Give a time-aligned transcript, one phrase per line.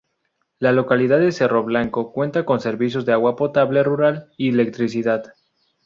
[0.57, 5.35] La localidad de Cerro Blanco cuenta con servicios de agua potable rural y electricidad.